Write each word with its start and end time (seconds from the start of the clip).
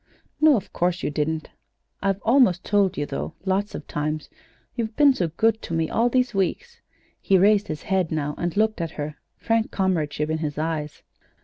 "No, 0.39 0.55
of 0.55 0.73
course 0.73 1.03
you 1.03 1.11
didn't. 1.11 1.51
I've 2.01 2.19
almost 2.23 2.63
told 2.63 2.97
you, 2.97 3.05
though, 3.05 3.35
lots 3.45 3.75
of 3.75 3.85
times; 3.85 4.31
you've 4.73 4.95
been 4.95 5.13
so 5.13 5.27
good 5.27 5.61
to 5.61 5.75
me 5.75 5.91
all 5.91 6.09
these 6.09 6.33
weeks." 6.33 6.81
He 7.19 7.37
raised 7.37 7.67
his 7.67 7.83
head 7.83 8.11
now, 8.11 8.33
and 8.35 8.57
looked 8.57 8.81
at 8.81 8.89
her, 8.97 9.17
frank 9.37 9.69
comradeship 9.69 10.31
in 10.31 10.39
his 10.39 10.57
eyes. 10.57 11.03